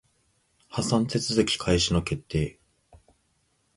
[0.71, 2.59] 破産手続開始の決定